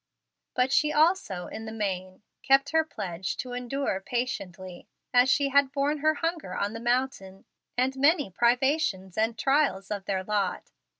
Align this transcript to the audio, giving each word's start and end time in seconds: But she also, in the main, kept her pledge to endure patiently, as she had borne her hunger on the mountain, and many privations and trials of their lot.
But 0.55 0.71
she 0.71 0.91
also, 0.91 1.45
in 1.45 1.65
the 1.65 1.71
main, 1.71 2.23
kept 2.41 2.71
her 2.71 2.83
pledge 2.83 3.37
to 3.37 3.53
endure 3.53 4.01
patiently, 4.03 4.87
as 5.13 5.29
she 5.29 5.49
had 5.49 5.71
borne 5.71 5.99
her 5.99 6.15
hunger 6.15 6.55
on 6.55 6.73
the 6.73 6.79
mountain, 6.79 7.45
and 7.77 7.95
many 7.95 8.31
privations 8.31 9.15
and 9.15 9.37
trials 9.37 9.91
of 9.91 10.05
their 10.05 10.23
lot. 10.23 10.71